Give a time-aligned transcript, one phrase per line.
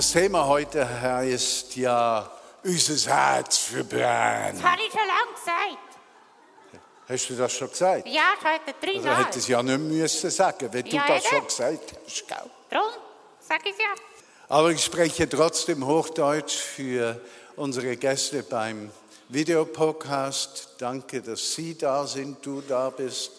[0.00, 2.30] Das Thema heute heißt ja
[2.64, 4.54] unser Herz verbrennen.
[4.58, 5.98] Das habe ich schon lange gesagt.
[7.06, 8.08] Hast du das schon gesagt?
[8.08, 9.24] Ja, schon etwa drei Also Mal.
[9.26, 11.34] hätte es ja nicht müssen sagen, wenn du Ja, das eben.
[11.36, 12.28] schon gesagt hast.
[12.28, 12.50] Gell?
[12.70, 12.88] Darum
[13.40, 13.94] sage ich ja.
[14.48, 17.20] Aber ich spreche trotzdem Hochdeutsch für
[17.56, 18.90] unsere Gäste beim
[19.28, 20.76] Videopodcast.
[20.78, 23.32] Danke, dass Sie da sind, du da bist.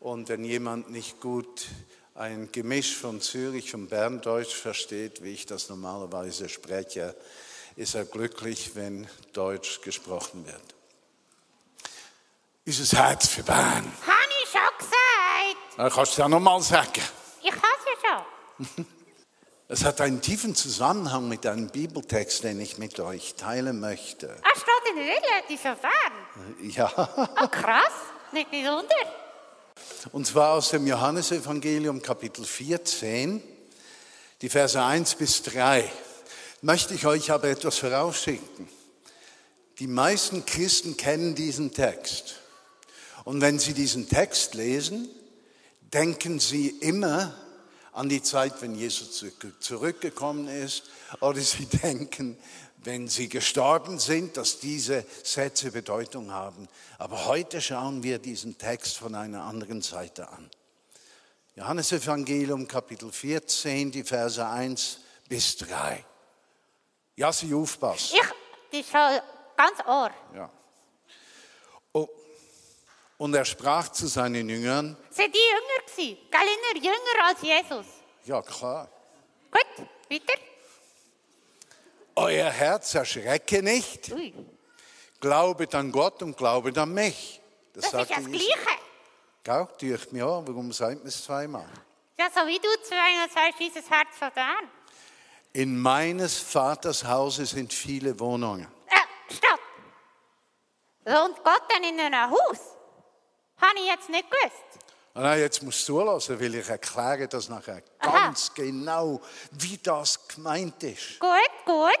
[0.00, 1.66] Und wenn jemand nicht gut
[2.14, 7.14] ein Gemisch von Zürich und Berndeutsch versteht, wie ich das normalerweise spreche,
[7.76, 10.62] ist er glücklich, wenn Deutsch gesprochen wird.
[12.66, 13.92] Unser Herz für Bern.
[14.06, 15.76] Habe ich schon gesagt.
[15.76, 17.02] Da kannst du ja nochmal sagen.
[17.42, 18.24] Ich habe es ja
[18.76, 18.86] schon.
[19.66, 24.36] Es hat einen tiefen Zusammenhang mit einem Bibeltext, den ich mit euch teilen möchte.
[24.42, 26.70] Ah, steht in der Bibel, die so fern.
[26.70, 26.92] Ja,
[27.34, 27.90] Ah, krass.
[28.32, 28.94] Nicht nicht unter.
[30.12, 33.42] Und zwar aus dem Johannesevangelium Kapitel 14,
[34.42, 35.90] die Verse 1 bis 3.
[36.62, 38.68] Möchte ich euch aber etwas vorausschicken.
[39.78, 42.40] Die meisten Christen kennen diesen Text.
[43.24, 45.08] Und wenn sie diesen Text lesen,
[45.80, 47.34] denken sie immer
[47.92, 50.84] an die Zeit, wenn Jesus zurück- zurückgekommen ist,
[51.20, 52.36] oder sie denken,
[52.84, 56.68] wenn sie gestorben sind, dass diese Sätze Bedeutung haben.
[56.98, 60.50] Aber heute schauen wir diesen Text von einer anderen Seite an.
[61.56, 66.04] Johannes Evangelium Kapitel 14, die Verse 1 bis 3.
[67.16, 68.16] Ja, sie aufpassen.
[68.70, 69.20] Ich, ist schon
[69.56, 70.10] ganz ohr.
[70.34, 70.50] Ja.
[73.16, 76.18] Und er sprach zu seinen Jüngern, Sind die jünger gewesen?
[76.30, 77.86] Gell, jünger als Jesus.
[78.24, 78.88] ja klar,
[79.52, 80.40] Gut, weiter.
[82.16, 84.32] Euer Herz erschrecke nicht, Ui,
[85.20, 87.40] glaubet an Gott und glaubet an mich.
[87.72, 88.08] das ist ja das.
[88.24, 88.48] Gleiche.
[89.42, 90.42] Gell, durch mich auch.
[90.46, 91.66] Warum sagt man es zweimal?
[92.18, 94.70] Ja, so wie du zweimal sagst, dieses Herz von Bern.
[95.52, 98.66] In meines Vaters Hause sind viele Wohnungen.
[98.86, 99.60] Äh, stopp.
[101.04, 102.58] Wohnt Gott denn in einem Haus?
[103.60, 104.84] Habe ich jetzt nicht gewusst.
[105.16, 108.10] Ah, Nein, jetzt musst du zulassen, weil ich erkläre das nachher Aha.
[108.26, 109.20] ganz genau,
[109.52, 111.20] wie das gemeint ist.
[111.20, 111.30] Gut,
[111.64, 112.00] gut.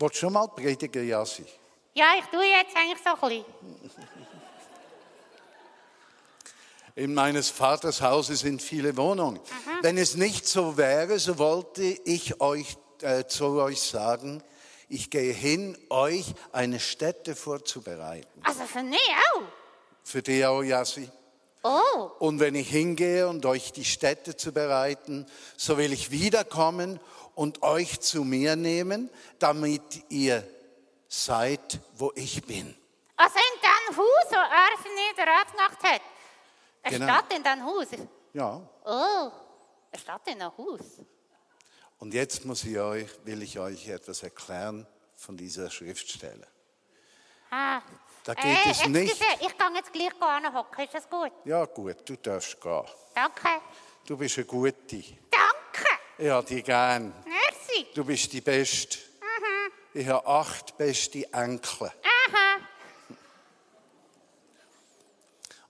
[0.00, 1.44] Willst du schon mal predigen, Jassi?
[1.92, 3.44] Ja, ich tue jetzt eigentlich so ein
[3.82, 4.04] bisschen.
[6.94, 9.40] In meines Vaters Hause sind viele Wohnungen.
[9.82, 14.42] Wenn es nicht so wäre, so wollte ich euch äh, zu euch sagen,
[14.88, 18.40] ich gehe hin, euch eine Stätte vorzubereiten.
[18.42, 18.98] Also für mich
[19.34, 19.42] auch.
[20.02, 21.10] Für dich auch, Jassi.
[21.62, 25.26] Oh, Und wenn ich hingehe und euch die Stätte zu bereiten,
[25.58, 26.98] so will ich wiederkommen
[27.40, 29.08] und euch zu mir nehmen,
[29.38, 30.46] damit ihr
[31.08, 32.76] seid, wo ich bin.
[33.16, 35.16] also in dem Haus, wo er nicht
[35.50, 36.02] gemacht hat.
[36.82, 37.12] Eine Genau.
[37.12, 37.86] Stadt in dem Haus.
[38.34, 38.60] Ja.
[38.84, 39.30] Oh,
[39.90, 40.80] eine Stadt in einem Haus.
[41.98, 44.86] Und jetzt muss ich euch, will ich euch etwas erklären
[45.16, 46.46] von dieser Schriftstelle.
[47.50, 47.80] Ah.
[48.24, 50.12] Da geht äh, es nicht- excuse, Ich gehe jetzt gleich
[50.54, 50.84] hocken.
[50.84, 51.32] Ist das gut?
[51.46, 52.84] Ja gut, du darfst gehen.
[53.14, 53.48] Danke.
[54.06, 54.74] Du bist eine Gute.
[55.30, 55.49] Danke.
[56.22, 57.14] Ich habe dich gern.
[57.24, 57.86] Merci.
[57.94, 58.98] Du bist die Beste.
[59.94, 61.86] Ich habe acht beste Enkel.
[61.86, 62.60] Aha.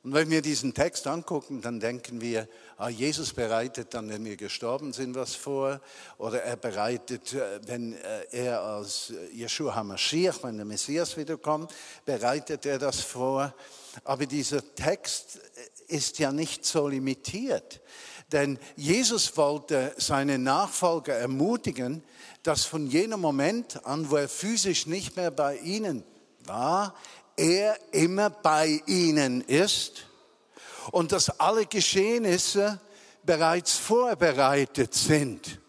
[0.03, 4.37] Und wenn wir diesen Text angucken, dann denken wir, ah, Jesus bereitet dann, wenn wir
[4.37, 5.81] gestorben sind, was vor.
[6.19, 11.73] Oder er bereitet, äh, wenn äh, er als äh, Yeshua HaMashiach, wenn der Messias wiederkommt,
[12.05, 13.55] bereitet er das vor.
[14.03, 15.39] Aber dieser Text
[15.87, 17.81] ist ja nicht so limitiert.
[18.33, 22.03] Denn Jesus wollte seine Nachfolger ermutigen,
[22.43, 26.05] dass von jenem Moment an, wo er physisch nicht mehr bei ihnen
[26.45, 26.95] war,
[27.37, 30.07] er immer bei ihnen ist
[30.93, 32.81] und dass alle Geschehnisse
[33.25, 35.61] bereits vorbereitet sind.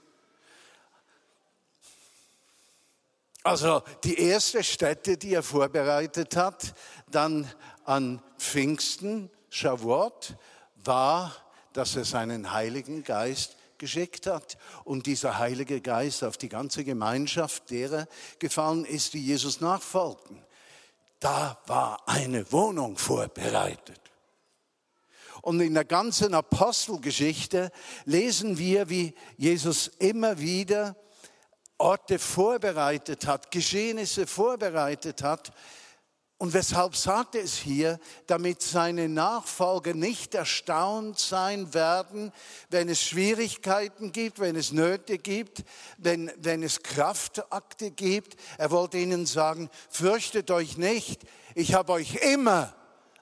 [3.43, 6.75] Also die erste Stätte, die er vorbereitet hat,
[7.09, 7.51] dann
[7.85, 10.35] an Pfingsten, Shavuot,
[10.83, 11.35] war,
[11.73, 17.69] dass er seinen Heiligen Geist geschickt hat und dieser Heilige Geist auf die ganze Gemeinschaft
[17.71, 18.07] derer
[18.39, 20.43] gefallen ist, die Jesus nachfolgten.
[21.19, 23.99] Da war eine Wohnung vorbereitet.
[25.41, 27.71] Und in der ganzen Apostelgeschichte
[28.05, 30.95] lesen wir, wie Jesus immer wieder
[31.79, 35.51] Orte vorbereitet hat, Geschehnisse vorbereitet hat.
[36.41, 37.99] Und weshalb sagt er es hier?
[38.25, 42.31] Damit seine Nachfolger nicht erstaunt sein werden,
[42.71, 45.63] wenn es Schwierigkeiten gibt, wenn es Nöte gibt,
[45.99, 48.37] wenn, wenn es Kraftakte gibt.
[48.57, 51.21] Er wollte ihnen sagen, fürchtet euch nicht,
[51.53, 52.73] ich habe euch immer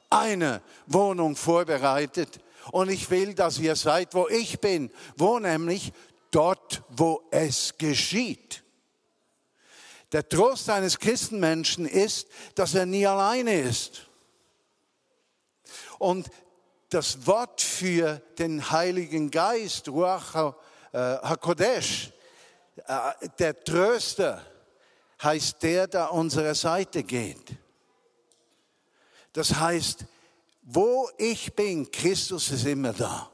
[0.10, 2.40] eine Wohnung vorbereitet
[2.72, 5.92] und ich will, dass ihr seid, wo ich bin, wo nämlich
[6.32, 8.64] dort, wo es geschieht.
[10.12, 14.08] Der Trost eines Christenmenschen ist, dass er nie alleine ist.
[16.00, 16.30] Und
[16.90, 20.56] das Wort für den Heiligen Geist, Ruach
[20.92, 22.12] äh, HaKodesh,
[22.88, 24.44] äh, der Tröster,
[25.22, 27.58] heißt der, der unserer Seite geht.
[29.34, 30.06] Das heißt,
[30.64, 33.30] wo ich bin, Christus ist immer da.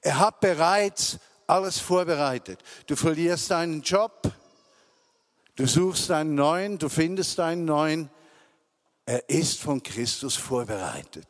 [0.00, 2.60] Er hat bereits alles vorbereitet.
[2.86, 4.32] Du verlierst deinen Job,
[5.58, 8.08] du suchst einen neuen, du findest einen neuen.
[9.04, 11.26] Er ist von Christus vorbereitet.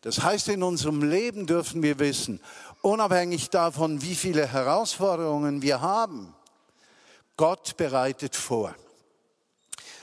[0.00, 2.40] Das heißt, in unserem Leben dürfen wir wissen,
[2.82, 6.34] unabhängig davon, wie viele Herausforderungen wir haben,
[7.36, 8.74] Gott bereitet vor.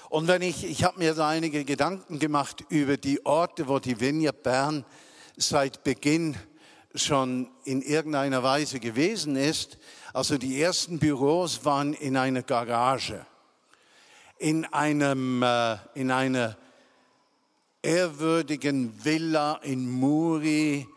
[0.09, 3.99] Und wenn ich, ich habe mir da einige Gedanken gemacht über die Orte, wo die
[3.99, 4.85] Vineyard Bern
[5.37, 6.37] seit Beginn
[6.95, 9.77] schon in irgendeiner Weise gewesen ist.
[10.13, 13.25] Also die ersten Büros waren in einer Garage,
[14.37, 16.55] in, einem, äh, in einer
[17.81, 20.87] ehrwürdigen Villa in Muri,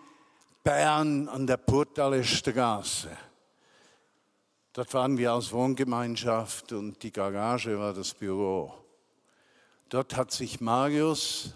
[0.62, 3.10] Bern an der Purtaler Straße.
[4.72, 8.75] Dort waren wir als Wohngemeinschaft und die Garage war das Büro.
[9.88, 11.54] Dort hat sich Marius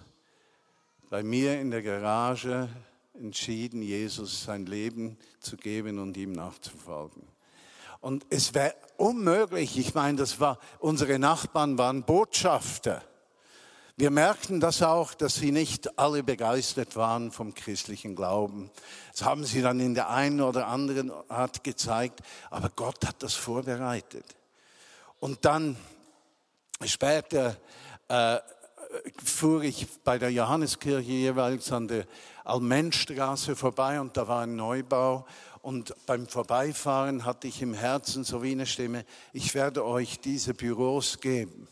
[1.11, 2.69] bei mir in der Garage
[3.21, 7.23] entschieden, Jesus sein Leben zu geben und ihm nachzufolgen.
[8.01, 13.03] Und es wäre unmöglich, ich meine, das war, unsere Nachbarn waren Botschafter.
[13.97, 18.71] Wir merkten das auch, dass sie nicht alle begeistert waren vom christlichen Glauben.
[19.13, 23.35] Das haben sie dann in der einen oder anderen Art gezeigt, aber Gott hat das
[23.35, 24.25] vorbereitet.
[25.19, 25.77] Und dann
[26.87, 27.59] später
[28.09, 28.39] äh,
[29.23, 32.07] fuhr ich bei der Johanneskirche jeweils an der
[32.45, 35.27] Almenstraße vorbei und da war ein Neubau.
[35.63, 40.55] Und beim Vorbeifahren hatte ich im Herzen so wie eine Stimme, ich werde euch diese
[40.55, 41.69] Büros geben.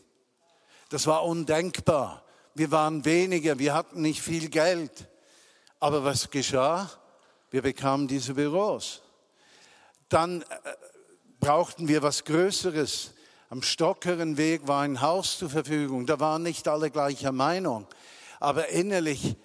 [0.89, 2.23] Das war undenkbar.
[2.53, 5.07] Wir waren weniger, wir hatten nicht viel Geld.
[5.79, 6.89] Aber was geschah?
[7.51, 9.01] Wir bekamen diese Büros.
[10.09, 10.45] Dann äh,
[11.39, 13.13] brauchten wir was Größeres.
[13.51, 16.05] Am Stockeren Weg war ein Haus zur Verfügung.
[16.05, 17.87] Da waren nicht alle gleicher Meinung.
[18.39, 19.37] Aber innerlich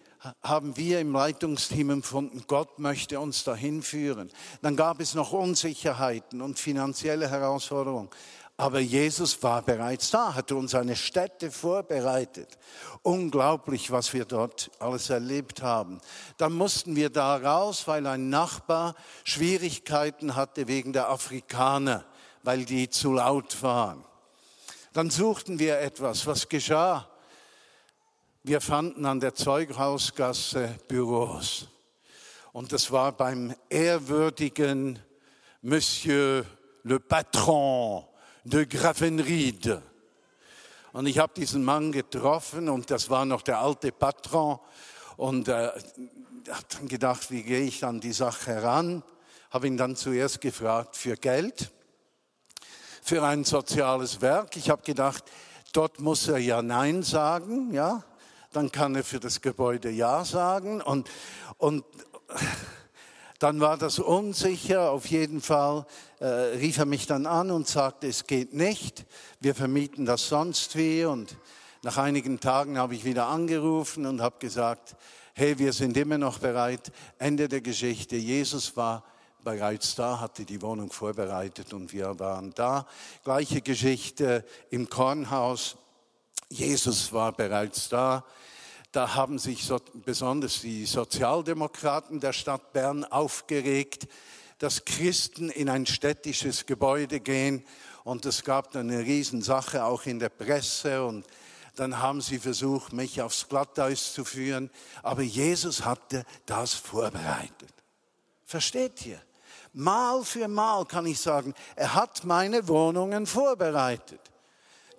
[0.42, 4.30] haben wir im Leitungsteam empfunden, Gott möchte uns dahin führen.
[4.60, 8.10] Dann gab es noch Unsicherheiten und finanzielle Herausforderungen.
[8.58, 12.58] Aber Jesus war bereits da, hat uns eine Stätte vorbereitet.
[13.00, 15.98] Unglaublich, was wir dort alles erlebt haben.
[16.36, 22.04] Dann mussten wir da raus, weil ein Nachbar Schwierigkeiten hatte wegen der Afrikaner
[22.44, 24.04] weil die zu laut waren.
[24.92, 26.26] Dann suchten wir etwas.
[26.26, 27.08] Was geschah?
[28.42, 31.68] Wir fanden an der Zeughausgasse Büros.
[32.52, 35.00] Und das war beim ehrwürdigen
[35.62, 36.44] Monsieur
[36.84, 38.04] le Patron
[38.44, 39.80] de Gravenried.
[40.92, 44.60] Und ich habe diesen Mann getroffen und das war noch der alte Patron.
[45.16, 45.70] Und äh,
[46.50, 49.02] habe dann gedacht, wie gehe ich an die Sache heran?
[49.50, 51.72] Habe ihn dann zuerst gefragt für Geld
[53.04, 54.56] für ein soziales Werk.
[54.56, 55.24] Ich habe gedacht,
[55.74, 58.02] dort muss er ja Nein sagen, ja.
[58.50, 61.10] Dann kann er für das Gebäude Ja sagen und,
[61.58, 61.84] und
[63.40, 64.90] dann war das unsicher.
[64.90, 65.84] Auf jeden Fall
[66.18, 69.04] äh, rief er mich dann an und sagte, es geht nicht.
[69.38, 71.04] Wir vermieten das sonst wie.
[71.04, 71.36] Und
[71.82, 74.96] nach einigen Tagen habe ich wieder angerufen und habe gesagt,
[75.34, 76.90] hey, wir sind immer noch bereit.
[77.18, 78.16] Ende der Geschichte.
[78.16, 79.04] Jesus war
[79.44, 82.86] bereits da, hatte die Wohnung vorbereitet und wir waren da.
[83.22, 85.76] Gleiche Geschichte im Kornhaus.
[86.48, 88.24] Jesus war bereits da.
[88.90, 94.08] Da haben sich so, besonders die Sozialdemokraten der Stadt Bern aufgeregt,
[94.58, 97.64] dass Christen in ein städtisches Gebäude gehen.
[98.04, 101.04] Und es gab dann eine Riesensache auch in der Presse.
[101.04, 101.26] Und
[101.74, 104.70] dann haben sie versucht, mich aufs Glatteis zu führen.
[105.02, 107.74] Aber Jesus hatte das vorbereitet.
[108.44, 109.20] Versteht ihr?
[109.74, 114.20] Mal für Mal kann ich sagen, er hat meine Wohnungen vorbereitet.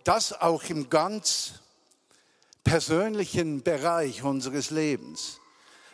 [0.03, 1.53] Das auch im ganz
[2.63, 5.39] persönlichen Bereich unseres Lebens.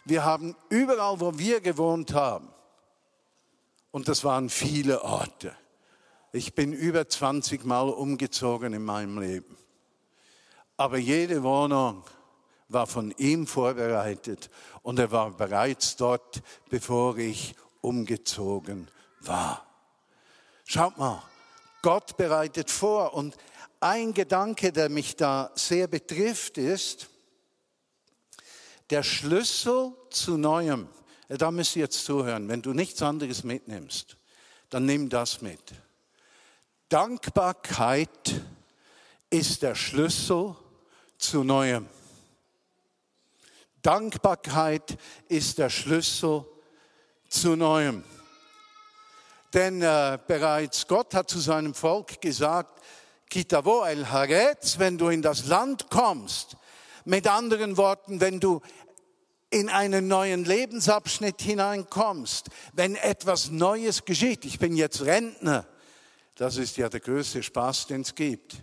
[0.04, 2.50] Wir haben überall, wo wir gewohnt haben,
[3.92, 5.56] und das waren viele Orte.
[6.32, 9.58] Ich bin über 20 Mal umgezogen in meinem Leben.
[10.78, 12.04] Aber jede Wohnung
[12.70, 14.50] war von ihm vorbereitet
[14.82, 18.88] und er war bereits dort, bevor ich umgezogen
[19.20, 19.66] war.
[20.66, 21.22] Schaut mal,
[21.82, 23.36] Gott bereitet vor und
[23.80, 27.10] ein Gedanke, der mich da sehr betrifft, ist,
[28.92, 30.88] der Schlüssel zu Neuem.
[31.28, 32.48] Da müsst ihr jetzt zuhören.
[32.50, 34.18] Wenn du nichts anderes mitnimmst,
[34.70, 35.62] dann nimm das mit.
[36.90, 38.42] Dankbarkeit
[39.30, 40.56] ist der Schlüssel
[41.18, 41.88] zu Neuem.
[43.82, 44.98] Dankbarkeit
[45.30, 46.46] ist der Schlüssel
[47.32, 48.04] zu Neuem.
[49.54, 52.82] Denn äh, bereits Gott hat zu seinem Volk gesagt,
[53.30, 56.58] Kitavo el Haaretz, wenn du in das Land kommst,
[57.06, 58.62] mit anderen Worten, wenn du
[59.50, 64.46] in einen neuen Lebensabschnitt hineinkommst, wenn etwas Neues geschieht.
[64.46, 65.66] Ich bin jetzt Rentner.
[66.36, 68.58] Das ist ja der größte Spaß, den es gibt.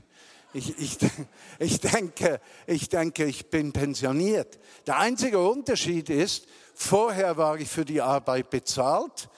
[0.55, 0.99] Ich, ich,
[1.59, 4.59] ich, denke, ich denke, ich bin pensioniert.
[4.87, 6.47] Der einzige Unterschied ist,
[6.79, 9.29] vorher war ich für die Arbeit bezahlt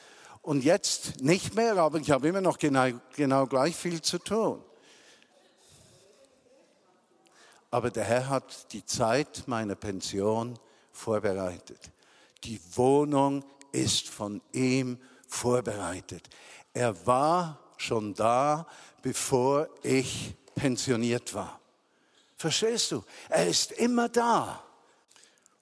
[0.43, 4.63] und jetzt nicht mehr, aber ich habe immer noch genau, genau gleich viel zu tun.
[7.71, 10.59] Aber der Herr hat die Zeit meiner Pension
[10.93, 11.91] vorbereitet.
[12.45, 16.29] Die Wohnung ist von ihm vorbereitet.
[16.75, 18.67] Er war schon da,
[19.03, 21.59] bevor ich pensioniert war.
[22.37, 23.03] Verstehst du?
[23.29, 24.63] Er ist immer da.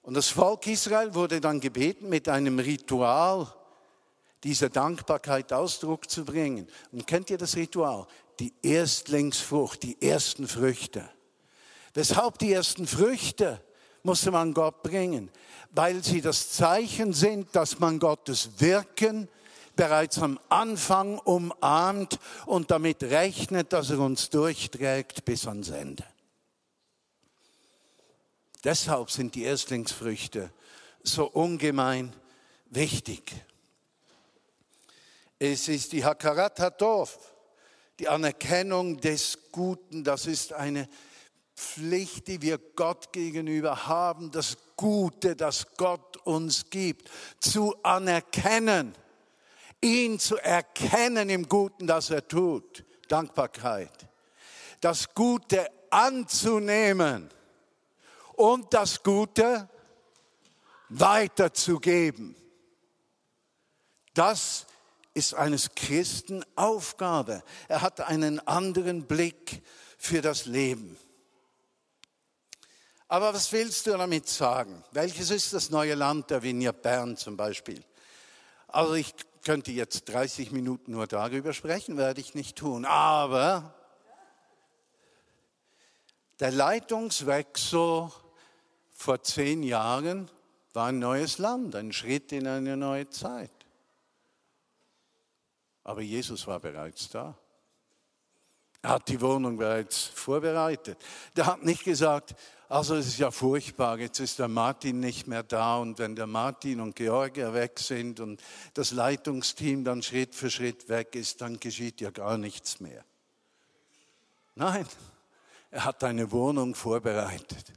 [0.01, 3.47] Und das Volk Israel wurde dann gebeten, mit einem Ritual
[4.43, 6.67] dieser Dankbarkeit Ausdruck zu bringen.
[6.91, 8.07] Und kennt ihr das Ritual?
[8.39, 11.09] Die Erstlingsfrucht, die ersten Früchte.
[11.93, 13.61] Weshalb die ersten Früchte
[14.03, 15.29] musste man Gott bringen?
[15.71, 19.27] Weil sie das Zeichen sind, dass man Gottes Wirken
[19.75, 26.03] bereits am Anfang umarmt und damit rechnet, dass er uns durchträgt bis ans Ende.
[28.63, 30.51] Deshalb sind die Erstlingsfrüchte
[31.03, 32.13] so ungemein
[32.69, 33.33] wichtig.
[35.37, 37.17] Es ist die Hakarat Hatov,
[37.99, 40.03] die Anerkennung des Guten.
[40.03, 40.89] Das ist eine
[41.55, 48.93] Pflicht, die wir Gott gegenüber haben, das Gute, das Gott uns gibt, zu anerkennen,
[49.81, 52.83] ihn zu erkennen im Guten, das er tut.
[53.07, 54.07] Dankbarkeit.
[54.81, 57.29] Das Gute anzunehmen
[58.39, 59.67] und das Gute
[60.87, 62.37] weiterzugeben.
[64.13, 64.65] Das
[65.13, 67.43] ist eines Christen Aufgabe.
[67.67, 69.61] Er hat einen anderen Blick
[69.97, 70.97] für das Leben.
[73.09, 74.85] Aber was willst du damit sagen?
[74.91, 77.83] Welches ist das neue Land der Vineyard Bern zum Beispiel?
[78.69, 82.85] Also ich könnte jetzt 30 Minuten nur darüber sprechen, werde ich nicht tun.
[82.85, 83.73] Aber
[86.39, 88.09] der Leitungswechsel
[88.99, 90.29] vor zehn Jahren
[90.73, 93.49] war ein neues Land, ein Schritt in eine neue Zeit.
[95.85, 97.37] Aber Jesus war bereits da.
[98.81, 100.97] Er hat die Wohnung bereits vorbereitet.
[101.37, 102.35] Der hat nicht gesagt,
[102.67, 106.27] also es ist ja furchtbar, jetzt ist der Martin nicht mehr da und wenn der
[106.27, 108.41] Martin und Georgia weg sind und
[108.73, 113.05] das Leitungsteam dann Schritt für Schritt weg ist, dann geschieht ja gar nichts mehr.
[114.55, 114.85] Nein,
[115.71, 117.71] er hat eine Wohnung vorbereitet.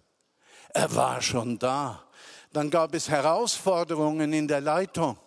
[0.74, 2.02] Er war schon da.
[2.52, 5.18] Dann gab es Herausforderungen in der Leitung.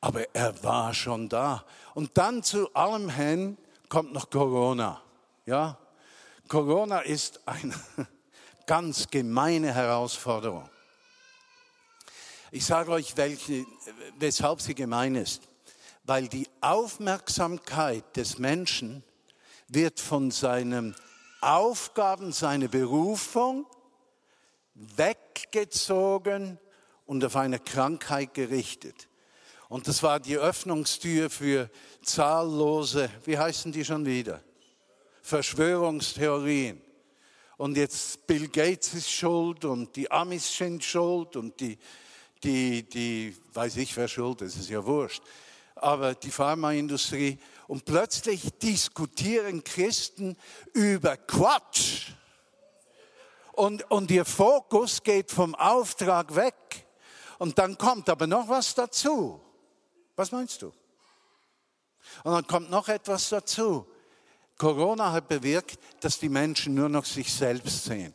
[0.00, 1.64] Aber er war schon da.
[1.94, 5.02] Und dann zu allem hin kommt noch Corona.
[5.46, 5.76] Ja?
[6.48, 7.74] Corona ist eine
[8.66, 10.68] ganz gemeine Herausforderung.
[12.52, 13.64] Ich sage euch, welche,
[14.18, 15.42] weshalb sie gemein ist.
[16.04, 19.04] Weil die Aufmerksamkeit des Menschen
[19.68, 20.96] wird von seinen
[21.40, 23.66] Aufgaben, seiner Berufung
[24.96, 26.58] weggezogen
[27.06, 29.08] und auf eine Krankheit gerichtet.
[29.68, 31.70] Und das war die Öffnungstür für
[32.02, 34.42] zahllose, wie heißen die schon wieder?
[35.22, 36.80] Verschwörungstheorien.
[37.56, 41.78] Und jetzt Bill Gates ist schuld und die Amis sind schuld und die,
[42.42, 45.22] die, die, weiß ich wer schuld ist, ist ja wurscht.
[45.74, 47.38] Aber die Pharmaindustrie.
[47.68, 50.36] Und plötzlich diskutieren Christen
[50.72, 52.12] über Quatsch.
[53.60, 56.86] Und, und ihr Fokus geht vom Auftrag weg.
[57.38, 59.38] Und dann kommt aber noch was dazu.
[60.16, 60.72] Was meinst du?
[62.24, 63.86] Und dann kommt noch etwas dazu.
[64.56, 68.14] Corona hat bewirkt, dass die Menschen nur noch sich selbst sehen.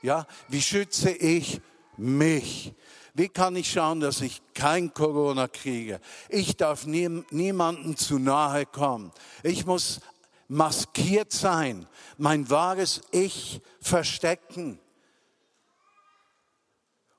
[0.00, 1.60] Ja, wie schütze ich
[1.98, 2.74] mich.
[3.12, 6.00] Wie kann ich schauen, dass ich kein Corona kriege?
[6.30, 9.12] Ich darf nie, niemandem zu nahe kommen.
[9.42, 10.00] Ich muss
[10.48, 11.86] maskiert sein,
[12.18, 14.78] mein wahres Ich verstecken.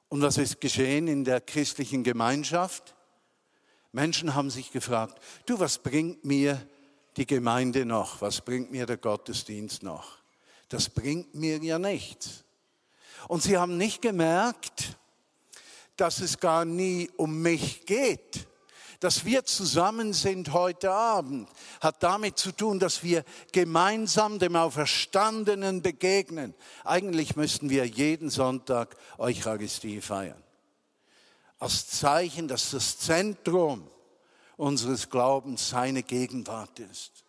[0.10, 2.96] Und was ist geschehen in der christlichen Gemeinschaft?
[3.92, 6.66] Menschen haben sich gefragt, du, was bringt mir
[7.18, 8.22] die Gemeinde noch?
[8.22, 10.18] Was bringt mir der Gottesdienst noch?
[10.70, 12.46] Das bringt mir ja nichts.
[13.28, 14.98] Und sie haben nicht gemerkt,
[15.96, 18.48] dass es gar nie um mich geht.
[19.00, 21.48] Dass wir zusammen sind heute Abend,
[21.82, 26.56] hat damit zu tun, dass wir gemeinsam dem Auferstandenen begegnen.
[26.84, 30.42] Eigentlich müssten wir jeden Sonntag Eucharistie feiern.
[31.60, 33.88] Als Zeichen, dass das Zentrum
[34.58, 37.24] unseres Glaubens seine Gegenwart ist.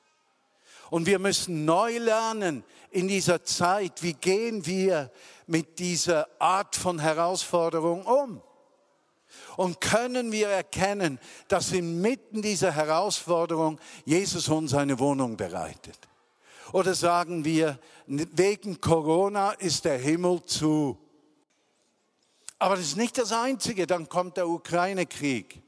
[0.90, 5.10] Und wir müssen neu lernen in dieser Zeit, wie gehen wir
[5.46, 8.42] mit dieser Art von Herausforderung um.
[9.58, 15.98] Und können wir erkennen, dass inmitten dieser Herausforderung Jesus uns eine Wohnung bereitet?
[16.70, 20.96] Oder sagen wir, wegen Corona ist der Himmel zu.
[22.60, 25.60] Aber das ist nicht das Einzige, dann kommt der Ukraine-Krieg.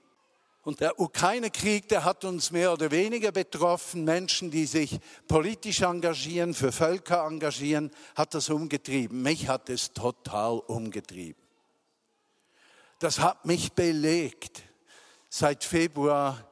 [0.62, 4.04] Und der Ukraine-Krieg, der hat uns mehr oder weniger betroffen.
[4.04, 9.20] Menschen, die sich politisch engagieren, für Völker engagieren, hat das umgetrieben.
[9.22, 11.49] Mich hat es total umgetrieben.
[13.00, 14.62] Das hat mich belegt,
[15.30, 16.46] seit Februar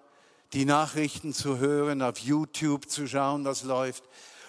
[0.55, 4.03] die Nachrichten zu hören, auf YouTube zu schauen, was läuft.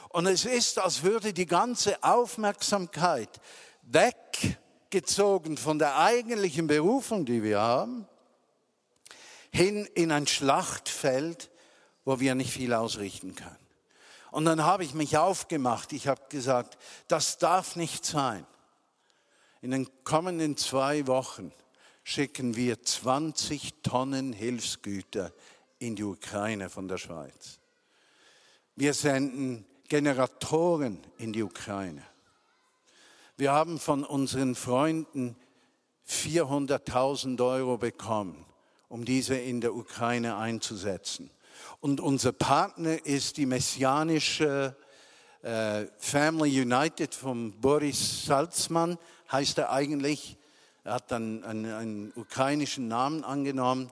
[0.07, 3.41] Und es ist, als würde die ganze Aufmerksamkeit
[3.81, 8.07] weggezogen von der eigentlichen Berufung, die wir haben,
[9.51, 11.51] hin in ein Schlachtfeld,
[12.05, 13.67] wo wir nicht viel ausrichten können.
[14.31, 15.91] Und dann habe ich mich aufgemacht.
[15.91, 16.77] Ich habe gesagt,
[17.09, 18.47] das darf nicht sein.
[19.61, 21.51] In den kommenden zwei Wochen
[22.09, 25.31] schicken wir 20 Tonnen Hilfsgüter
[25.77, 27.59] in die Ukraine von der Schweiz.
[28.75, 32.01] Wir senden Generatoren in die Ukraine.
[33.37, 35.35] Wir haben von unseren Freunden
[36.07, 38.43] 400.000 Euro bekommen
[38.87, 41.29] um diese in der Ukraine einzusetzen.
[41.79, 44.75] Und unser Partner ist die messianische
[45.43, 48.97] äh, Family United von Boris Salzmann,
[49.31, 50.38] heißt er eigentlich.
[50.89, 53.91] Er hat dann einen, einen ukrainischen Namen angenommen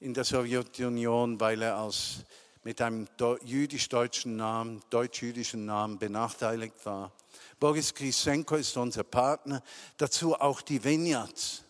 [0.00, 2.24] in der Sowjetunion, weil er als,
[2.64, 3.06] mit einem
[3.44, 7.12] jüdisch-deutschen Namen, deutsch-jüdischen Namen benachteiligt war.
[7.60, 9.62] Boris Krisenko ist unser Partner,
[9.98, 11.64] dazu auch die Vineyards.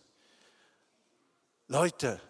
[1.67, 2.21] Leute,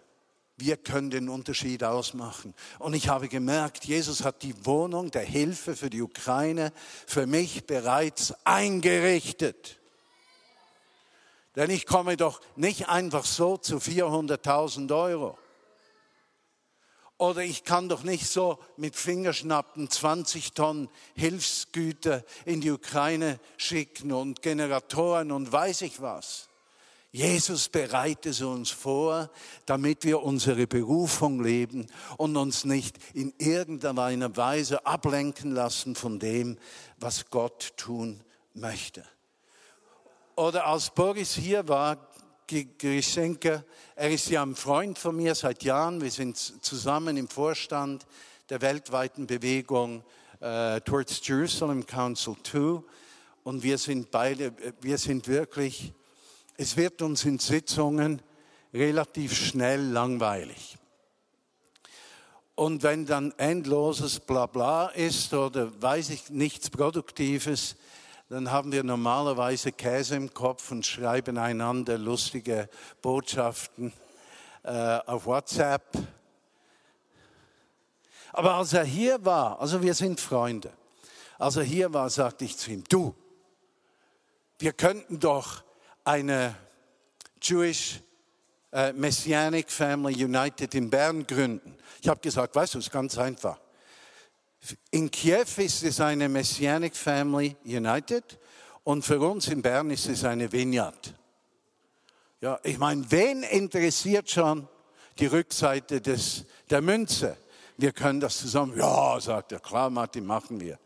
[0.56, 2.52] wir können den Unterschied ausmachen.
[2.80, 6.72] Und ich habe gemerkt, Jesus hat die Wohnung der Hilfe für die Ukraine
[7.06, 9.78] für mich bereits eingerichtet.
[11.56, 15.38] Denn ich komme doch nicht einfach so zu 400.000 Euro.
[17.16, 24.10] Oder ich kann doch nicht so mit Fingerschnappen 20 Tonnen Hilfsgüter in die Ukraine schicken
[24.10, 26.48] und Generatoren und weiß ich was.
[27.12, 29.30] Jesus bereitet uns vor,
[29.66, 31.86] damit wir unsere Berufung leben
[32.16, 36.58] und uns nicht in irgendeiner Weise ablenken lassen von dem,
[36.98, 38.20] was Gott tun
[38.54, 39.04] möchte.
[40.36, 41.96] Oder als Boris hier war,
[42.46, 43.64] Grischenke,
[43.96, 46.00] er ist ja ein Freund von mir seit Jahren.
[46.00, 48.06] Wir sind zusammen im Vorstand
[48.50, 50.04] der weltweiten Bewegung
[50.40, 52.82] uh, Towards Jerusalem Council 2.
[53.44, 55.94] Und wir sind beide, wir sind wirklich
[56.56, 58.22] es wird uns in Sitzungen
[58.72, 60.76] relativ schnell langweilig.
[62.54, 67.74] Und wenn dann endloses Blabla ist oder weiß ich nichts Produktives,
[68.28, 72.68] dann haben wir normalerweise Käse im Kopf und schreiben einander lustige
[73.02, 73.92] Botschaften
[74.62, 75.82] äh, auf WhatsApp.
[78.32, 80.72] Aber als er hier war, also wir sind Freunde,
[81.38, 83.14] als er hier war, sagte ich zu ihm, du,
[84.58, 85.62] wir könnten doch
[86.04, 86.54] eine
[87.42, 88.00] Jewish
[88.72, 91.76] äh, Messianic Family United in Bern gründen.
[92.00, 93.60] Ich habe gesagt, weißt du, es ist ganz einfach.
[94.90, 98.38] In Kiew ist es eine Messianic Family United
[98.82, 101.14] und für uns in Bern ist es eine Vineyard.
[102.40, 104.68] Ja, ich meine, wen interessiert schon
[105.18, 107.36] die Rückseite des, der Münze?
[107.76, 108.76] Wir können das zusammen.
[108.78, 110.78] Ja, sagt er, klar, Martin, machen wir.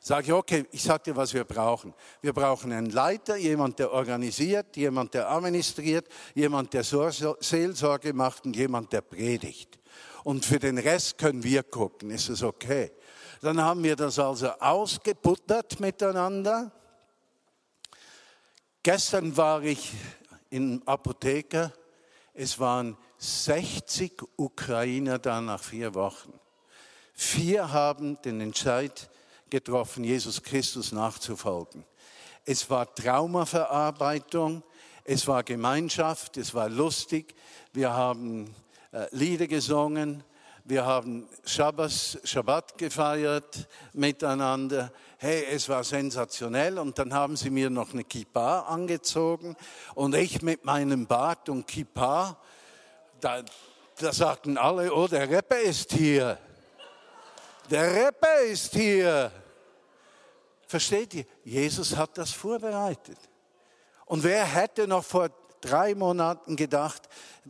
[0.00, 1.92] Sage ich, okay, ich sage dir, was wir brauchen.
[2.22, 8.54] Wir brauchen einen Leiter, jemand, der organisiert, jemand, der administriert, jemand, der Seelsorge macht und
[8.54, 9.80] jemand, der predigt.
[10.22, 12.92] Und für den Rest können wir gucken, ist es okay.
[13.46, 16.72] Dann haben wir das also ausgebuttert miteinander.
[18.82, 19.92] Gestern war ich
[20.50, 21.72] im Apotheker,
[22.34, 26.32] es waren 60 Ukrainer da nach vier Wochen.
[27.14, 29.08] Vier haben den Entscheid
[29.48, 31.84] getroffen, Jesus Christus nachzufolgen.
[32.44, 34.64] Es war Traumaverarbeitung,
[35.04, 37.36] es war Gemeinschaft, es war lustig.
[37.72, 38.52] Wir haben
[38.90, 40.24] äh, Lieder gesungen,
[40.68, 44.92] wir haben Schabbos, Schabbat gefeiert miteinander.
[45.16, 46.80] Hey, es war sensationell.
[46.80, 49.56] Und dann haben sie mir noch eine Kippa angezogen.
[49.94, 52.36] Und ich mit meinem Bart und Kippa,
[53.20, 53.44] da,
[53.98, 56.36] da sagten alle, oh, der Rapper ist hier.
[57.70, 59.30] Der Rapper ist hier.
[60.66, 61.26] Versteht ihr?
[61.44, 63.18] Jesus hat das vorbereitet.
[64.04, 67.08] Und wer hätte noch vor drei Monaten gedacht,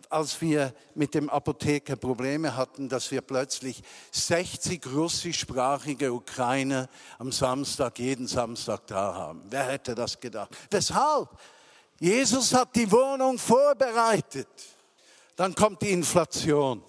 [0.09, 6.89] als wir mit dem Apotheker Probleme hatten, dass wir plötzlich 60 russischsprachige Ukrainer
[7.19, 9.43] am Samstag, jeden Samstag da haben.
[9.49, 10.51] Wer hätte das gedacht?
[10.71, 11.29] Weshalb?
[11.99, 14.49] Jesus hat die Wohnung vorbereitet.
[15.35, 16.83] Dann kommt die Inflation.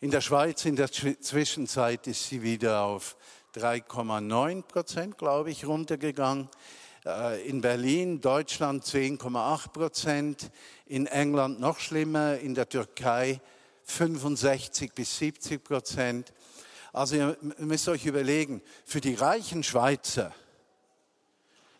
[0.00, 3.16] In der Schweiz in der Zwischenzeit ist sie wieder auf
[3.54, 6.48] 3,9 Prozent, glaube ich, runtergegangen.
[7.04, 10.50] Äh, in Berlin, Deutschland 10,8 Prozent,
[10.86, 13.40] in England noch schlimmer, in der Türkei
[13.84, 16.32] 65 bis 70 Prozent.
[16.92, 20.34] Also ihr müsst euch überlegen, für die reichen Schweizer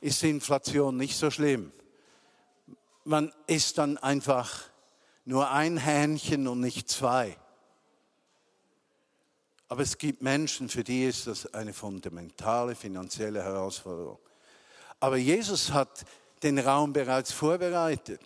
[0.01, 1.73] ist die Inflation nicht so schlimm.
[3.05, 4.65] Man isst dann einfach
[5.25, 7.39] nur ein Hähnchen und nicht zwei.
[9.69, 14.19] Aber es gibt Menschen, für die ist das eine fundamentale finanzielle Herausforderung.
[15.05, 16.07] Aber Jesus hat
[16.43, 18.23] den Raum bereits vorbereitet.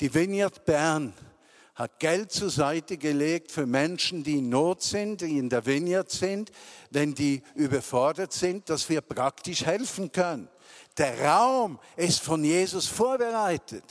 [0.00, 1.12] Die Vineyard Bern
[1.76, 6.10] hat Geld zur Seite gelegt für Menschen, die in Not sind, die in der Vineyard
[6.10, 6.50] sind,
[6.90, 10.48] wenn die überfordert sind, dass wir praktisch helfen können.
[10.96, 13.84] Der Raum ist von Jesus vorbereitet.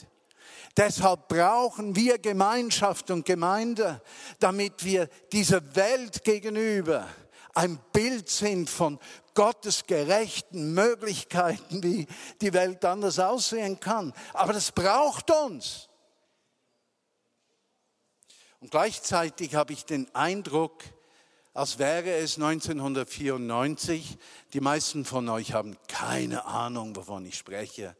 [0.76, 4.02] Deshalb brauchen wir Gemeinschaft und Gemeinde,
[4.38, 7.06] damit wir dieser Welt gegenüber
[7.54, 9.00] ein Bild sind von
[9.38, 12.08] Gottes gerechten Möglichkeiten, wie
[12.40, 14.12] die Welt anders aussehen kann.
[14.32, 15.88] Aber das braucht uns.
[18.58, 20.82] Und gleichzeitig habe ich den Eindruck,
[21.54, 24.18] als wäre es 1994.
[24.54, 27.94] Die meisten von euch haben keine Ahnung, wovon ich spreche.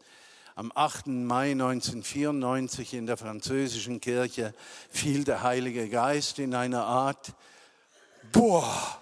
[0.57, 1.07] Am 8.
[1.07, 4.53] Mai 1994 in der französischen Kirche
[4.91, 7.33] fiel der Heilige Geist in einer Art,
[8.33, 9.01] boah,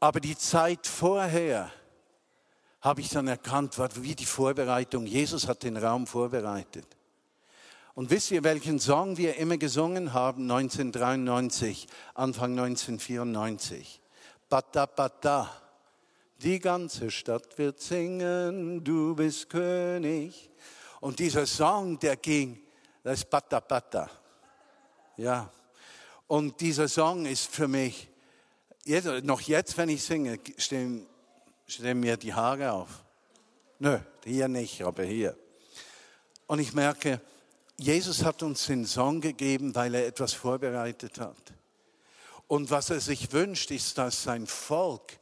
[0.00, 1.70] aber die Zeit vorher
[2.80, 5.06] habe ich dann erkannt, war wie die Vorbereitung.
[5.06, 6.86] Jesus hat den Raum vorbereitet.
[7.94, 14.00] Und wisst ihr, welchen Song wir immer gesungen haben 1993, Anfang 1994?
[14.48, 15.50] Bata Bata.
[16.38, 20.50] Die ganze Stadt wird singen, du bist König.
[21.00, 22.58] Und dieser Song, der ging,
[23.02, 24.10] das ist Bata Bata.
[25.18, 25.50] Ja.
[26.26, 28.09] Und dieser Song ist für mich
[28.84, 31.06] jetzt, noch jetzt, wenn ich singe, stehen,
[31.66, 33.04] stehen mir die Haare auf.
[33.78, 35.36] Nö, hier nicht, aber hier.
[36.46, 37.20] Und ich merke,
[37.76, 41.54] Jesus hat uns den Song gegeben, weil er etwas vorbereitet hat.
[42.46, 45.18] Und was er sich wünscht, ist, dass sein Volk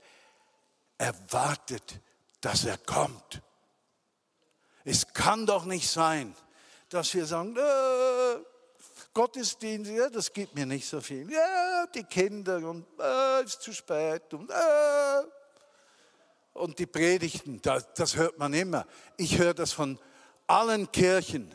[0.97, 2.01] erwartet,
[2.41, 3.43] dass er kommt.
[4.85, 6.35] Es kann doch nicht sein,
[6.89, 8.37] dass wir sagen, äh,
[9.19, 11.29] Gottesdienst, ja, das gibt mir nicht so viel.
[11.29, 15.23] Ja, die Kinder und äh, ist zu spät und äh,
[16.53, 18.87] und die Predigten, das, das hört man immer.
[19.17, 19.99] Ich höre das von
[20.47, 21.53] allen Kirchen.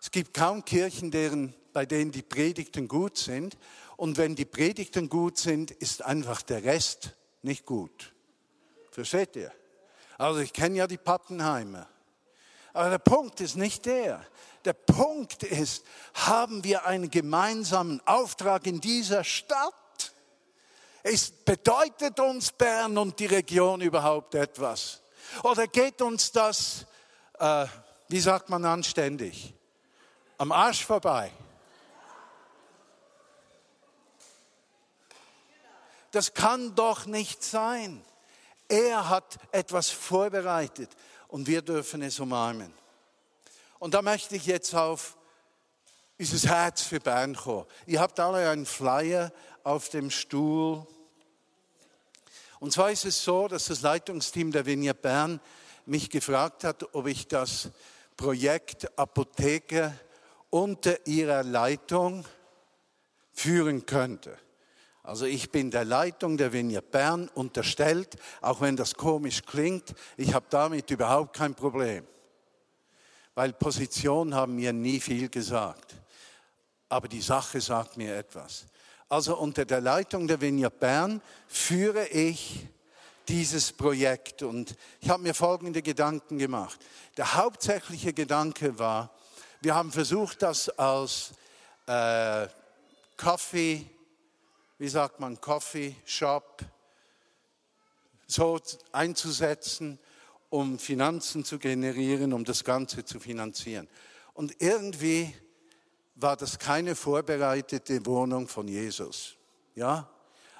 [0.00, 3.56] Es gibt kaum Kirchen, deren, bei denen die Predigten gut sind.
[3.96, 8.12] Und wenn die Predigten gut sind, ist einfach der Rest nicht gut.
[8.90, 9.52] Versteht ihr?
[10.16, 11.88] Also ich kenne ja die Pappenheimer.
[12.72, 14.24] Aber der Punkt ist nicht der.
[14.64, 19.74] Der Punkt ist, haben wir einen gemeinsamen Auftrag in dieser Stadt?
[21.02, 25.00] Es bedeutet uns Bern und die Region überhaupt etwas?
[25.42, 26.86] Oder geht uns das,
[27.38, 27.66] äh,
[28.08, 29.54] wie sagt man anständig,
[30.36, 31.32] am Arsch vorbei?
[36.10, 38.02] Das kann doch nicht sein.
[38.68, 40.90] Er hat etwas vorbereitet
[41.28, 42.72] und wir dürfen es umarmen.
[43.78, 45.16] Und da möchte ich jetzt auf
[46.18, 47.66] unser Herz für Bern kommen.
[47.86, 50.84] Ihr habt alle einen Flyer auf dem Stuhl.
[52.58, 55.40] Und zwar ist es so, dass das Leitungsteam der Vinia Bern
[55.86, 57.70] mich gefragt hat, ob ich das
[58.16, 59.96] Projekt Apotheke
[60.50, 62.24] unter ihrer Leitung
[63.32, 64.36] führen könnte.
[65.08, 69.94] Also ich bin der Leitung der Vinia Bern unterstellt, auch wenn das komisch klingt.
[70.18, 72.06] Ich habe damit überhaupt kein Problem.
[73.34, 75.94] weil Position haben mir nie viel gesagt.
[76.90, 78.66] Aber die Sache sagt mir etwas.
[79.08, 82.66] Also unter der Leitung der Vineyard Bern führe ich
[83.28, 86.80] dieses Projekt und ich habe mir folgende Gedanken gemacht.
[87.16, 89.10] Der hauptsächliche Gedanke war,
[89.62, 91.32] wir haben versucht, das als
[91.86, 92.46] äh,
[93.16, 93.86] Coffee,
[94.78, 96.64] wie sagt man, Coffee Shop,
[98.26, 98.60] so
[98.92, 99.98] einzusetzen,
[100.50, 103.88] um Finanzen zu generieren, um das Ganze zu finanzieren.
[104.34, 105.34] Und irgendwie
[106.14, 109.36] war das keine vorbereitete Wohnung von Jesus.
[109.74, 110.08] Ja?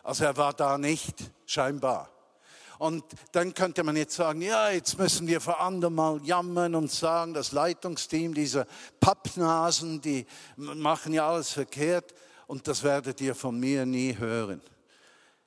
[0.02, 2.10] Also er war da nicht, scheinbar.
[2.78, 6.90] Und dann könnte man jetzt sagen, ja, jetzt müssen wir vor anderem mal jammern und
[6.90, 8.66] sagen, das Leitungsteam, diese
[9.00, 10.26] Pappnasen, die
[10.56, 12.14] machen ja alles verkehrt
[12.48, 14.60] und das werdet ihr von mir nie hören.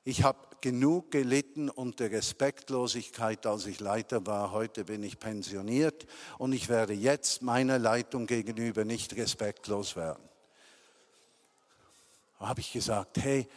[0.06, 4.52] Ich habe genug gelitten unter Respektlosigkeit, als ich Leiter war.
[4.52, 6.06] Heute bin ich pensioniert
[6.38, 10.24] und ich werde jetzt meiner Leitung gegenüber nicht respektlos werden.
[12.40, 13.48] Da habe ich gesagt, hey,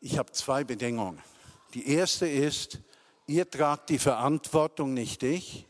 [0.00, 1.18] ich habe zwei Bedingungen.
[1.72, 2.78] Die erste ist,
[3.26, 5.66] ihr tragt die Verantwortung, nicht ich.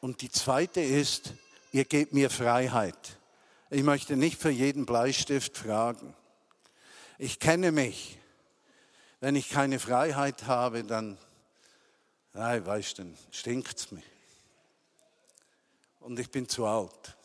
[0.00, 1.34] Und die zweite ist,
[1.72, 3.18] ihr gebt mir Freiheit.
[3.68, 6.14] Ich möchte nicht für jeden Bleistift fragen.
[7.22, 8.16] Ich kenne mich.
[9.20, 11.18] Wenn ich keine Freiheit habe, dann,
[12.32, 14.02] nein, weißt du, stinkt es mir.
[16.00, 17.18] Und ich bin zu alt.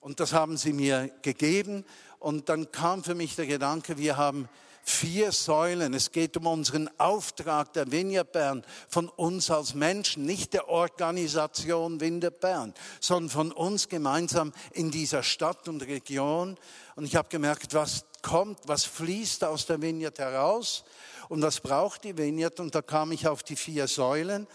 [0.00, 1.84] Und das haben sie mir gegeben.
[2.20, 4.48] Und dann kam für mich der Gedanke, wir haben
[4.82, 5.94] vier Säulen.
[5.94, 12.00] Es geht um unseren Auftrag der Vineyard Bern, von uns als Menschen, nicht der Organisation
[12.00, 16.56] Vineyard Bern, sondern von uns gemeinsam in dieser Stadt und Region.
[16.96, 20.84] Und ich habe gemerkt, was kommt, was fließt aus der Vineyard heraus
[21.28, 22.60] und was braucht die Vineyard.
[22.60, 24.46] Und da kam ich auf die vier Säulen.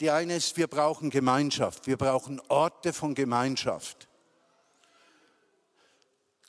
[0.00, 4.08] Die eine ist, wir brauchen Gemeinschaft, wir brauchen Orte von Gemeinschaft.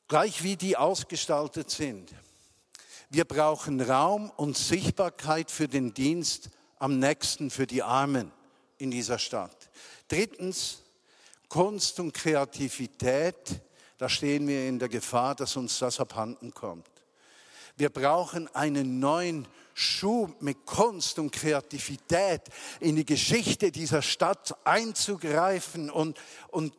[0.07, 2.11] Gleich wie die ausgestaltet sind.
[3.15, 6.49] Wir brauchen Raum und Sichtbarkeit für den Dienst
[6.79, 8.29] am nächsten, für die Armen
[8.77, 9.69] in dieser Stadt.
[10.09, 10.79] Drittens,
[11.47, 13.61] Kunst und Kreativität.
[13.97, 16.89] Da stehen wir in der Gefahr, dass uns das abhanden kommt.
[17.77, 22.41] Wir brauchen einen neuen Schub mit Kunst und Kreativität
[22.81, 26.73] in die Geschichte dieser Stadt einzugreifen und, und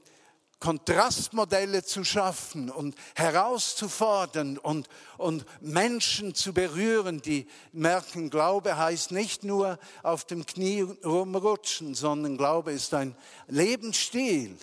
[0.58, 4.88] Kontrastmodelle zu schaffen und herauszufordern und,
[5.18, 12.38] und Menschen zu berühren, die merken, Glaube heißt nicht nur auf dem Knie rumrutschen, sondern
[12.38, 13.14] Glaube ist ein
[13.48, 14.56] Lebensstil,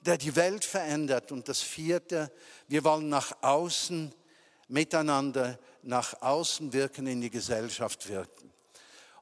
[0.00, 1.30] der die Welt verändert.
[1.30, 2.32] Und das vierte,
[2.66, 4.12] wir wollen nach außen
[4.68, 8.52] miteinander, nach außen wirken, in die Gesellschaft wirken.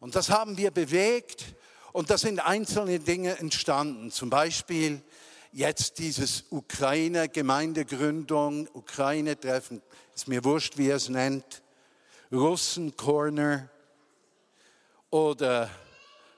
[0.00, 1.44] Und das haben wir bewegt
[1.92, 4.10] und da sind einzelne Dinge entstanden.
[4.10, 5.02] Zum Beispiel,
[5.54, 9.80] jetzt dieses Ukraine-Gemeindegründung, Ukraine-Treffen,
[10.14, 11.62] ist mir wurscht, wie er es nennt,
[12.32, 13.70] Russen-Corner
[15.10, 15.70] oder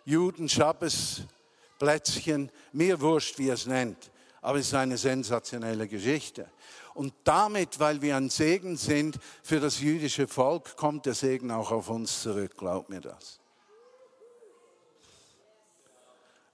[0.04, 4.10] Juden-Schabbes-Plätzchen, mir wurscht, wie er es nennt,
[4.42, 6.50] aber es ist eine sensationelle Geschichte.
[6.92, 11.70] Und damit, weil wir ein Segen sind für das jüdische Volk, kommt der Segen auch
[11.70, 13.40] auf uns zurück, glaub mir das.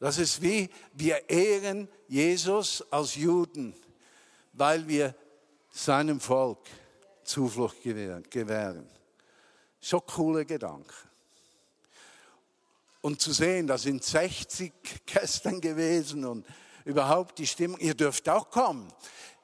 [0.02, 3.72] Das ist wie wir ehren Jesus als Juden,
[4.52, 5.14] weil wir
[5.70, 6.58] seinem Volk
[7.22, 8.84] Zuflucht gewähren.
[9.78, 10.90] So coole Gedanken.
[13.00, 14.72] Und zu sehen, da sind 60
[15.06, 16.48] gestern gewesen und
[16.84, 18.92] überhaupt die Stimmung, ihr dürft auch kommen.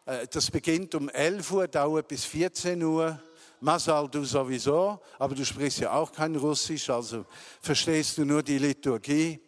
[0.07, 3.23] Äh, das beginnt um 11 Uhr, dauert bis 14 Uhr.
[3.61, 7.27] Masal, du sowieso, aber du sprichst ja auch kein Russisch, also
[7.61, 9.41] verstehst du nur die Liturgie.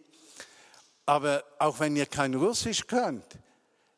[1.06, 3.38] Aber auch wenn ihr kein Russisch könnt,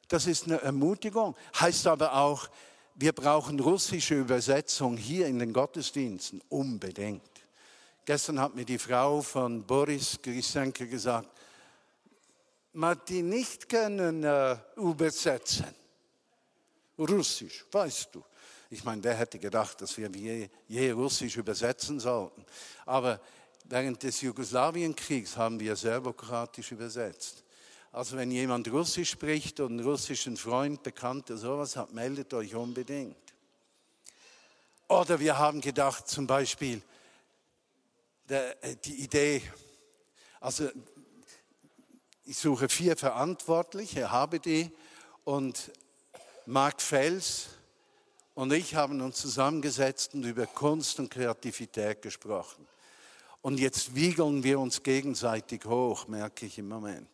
[0.08, 1.34] das ist eine Ermutigung.
[1.58, 2.48] Heißt aber auch,
[2.94, 7.22] wir brauchen russische Übersetzung hier in den Gottesdiensten unbedingt.
[8.04, 11.28] Gestern hat mir die Frau von Boris Grisenke gesagt,
[12.72, 15.74] man die nicht können äh, übersetzen.
[16.98, 18.24] Russisch, weißt du.
[18.70, 22.44] Ich meine, wer hätte gedacht, dass wir je, je Russisch übersetzen sollten.
[22.86, 23.20] Aber
[23.72, 27.42] während des Jugoslawienkriegs haben wir serbokratisch übersetzt.
[27.90, 33.16] Also wenn jemand Russisch spricht und einen russischen Freund, Bekannter, sowas hat, meldet euch unbedingt.
[34.88, 36.82] Oder wir haben gedacht, zum Beispiel,
[38.28, 39.40] äh, die Idee,
[40.38, 40.68] also
[42.26, 44.70] ich suche vier Verantwortliche, habe die
[45.24, 45.72] und
[46.44, 47.46] Mark Fels
[48.34, 52.68] und ich haben uns zusammengesetzt und über Kunst und Kreativität gesprochen.
[53.42, 57.08] Und jetzt wiegeln wir uns gegenseitig hoch, merke ich im Moment.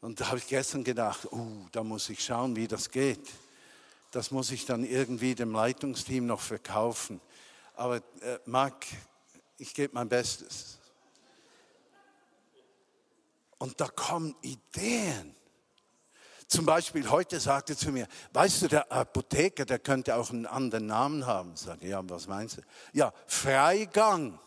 [0.00, 3.20] Und da habe ich gestern gedacht, uh, da muss ich schauen, wie das geht.
[4.10, 7.20] Das muss ich dann irgendwie dem Leitungsteam noch verkaufen.
[7.74, 8.86] Aber äh, Marc,
[9.58, 10.78] ich gebe mein Bestes.
[13.58, 15.36] Und da kommen Ideen.
[16.48, 20.86] Zum Beispiel heute sagte zu mir, weißt du, der Apotheker, der könnte auch einen anderen
[20.86, 21.52] Namen haben.
[21.54, 22.62] Ich sage, ja, was meinst du?
[22.94, 24.40] Ja, Freigang.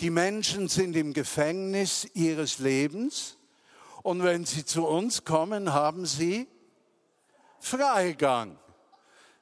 [0.00, 3.36] Die Menschen sind im Gefängnis ihres Lebens
[4.02, 6.46] und wenn sie zu uns kommen, haben sie
[7.58, 8.56] Freigang.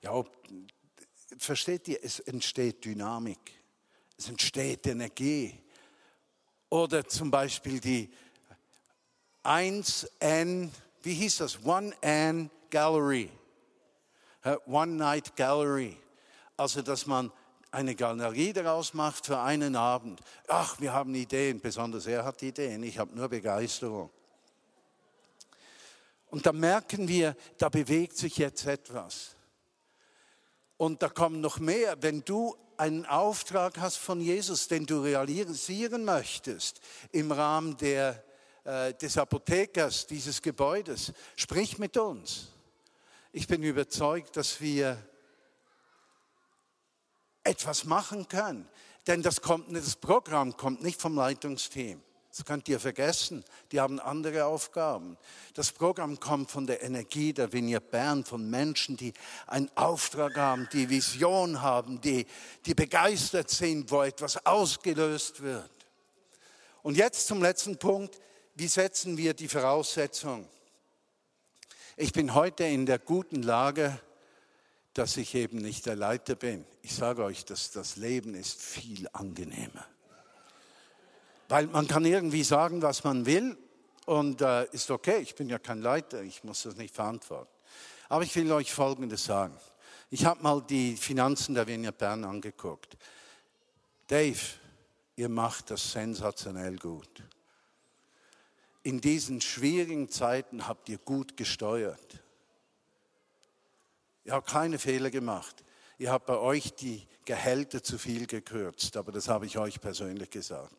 [0.00, 0.24] Ja,
[1.36, 3.52] versteht ihr, es entsteht Dynamik,
[4.16, 5.62] es entsteht Energie.
[6.70, 8.10] Oder zum Beispiel die
[9.44, 10.70] 1N,
[11.02, 11.64] wie hieß das?
[11.64, 13.30] One N Gallery.
[14.66, 15.96] One Night Gallery.
[16.56, 17.30] Also, dass man
[17.76, 20.20] eine Galerie daraus macht für einen Abend.
[20.48, 24.08] Ach, wir haben Ideen, besonders er hat Ideen, ich habe nur Begeisterung.
[26.30, 29.36] Und da merken wir, da bewegt sich jetzt etwas.
[30.78, 36.04] Und da kommen noch mehr, wenn du einen Auftrag hast von Jesus, den du realisieren
[36.04, 36.80] möchtest
[37.12, 38.24] im Rahmen der
[38.64, 41.12] äh, des Apothekers dieses Gebäudes.
[41.36, 42.48] Sprich mit uns.
[43.32, 44.98] Ich bin überzeugt, dass wir
[47.46, 48.68] etwas machen können.
[49.06, 52.02] Denn das, kommt, das Programm kommt nicht vom Leitungsteam.
[52.30, 53.44] Das könnt ihr vergessen.
[53.72, 55.16] Die haben andere Aufgaben.
[55.54, 59.14] Das Programm kommt von der Energie der Vignette Bern, von Menschen, die
[59.46, 62.26] einen Auftrag haben, die Vision haben, die,
[62.66, 65.70] die begeistert sind, wo etwas ausgelöst wird.
[66.82, 68.20] Und jetzt zum letzten Punkt
[68.58, 70.48] wie setzen wir die Voraussetzung?
[71.98, 74.00] Ich bin heute in der guten Lage,
[74.98, 76.64] dass ich eben nicht der Leiter bin.
[76.82, 79.86] Ich sage euch, dass das Leben ist viel angenehmer.
[81.48, 83.56] Weil man kann irgendwie sagen, was man will
[84.06, 87.50] und äh, ist okay, ich bin ja kein Leiter, ich muss das nicht verantworten.
[88.08, 89.56] Aber ich will euch Folgendes sagen.
[90.10, 92.96] Ich habe mal die Finanzen der Vinia Bern angeguckt.
[94.06, 94.40] Dave,
[95.16, 97.22] ihr macht das sensationell gut
[98.86, 102.22] in diesen schwierigen Zeiten habt ihr gut gesteuert.
[104.26, 105.62] Ihr habt keine Fehler gemacht.
[105.98, 110.30] Ihr habt bei euch die Gehälter zu viel gekürzt, aber das habe ich euch persönlich
[110.30, 110.74] gesagt.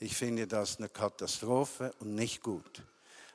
[0.00, 2.82] Ich finde das eine Katastrophe und nicht gut,